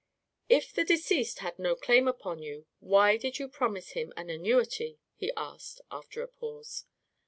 [0.49, 4.97] "If the deceased had no claim upon you, why did you promise him an annuity?"
[5.13, 6.85] he asked, after a pause.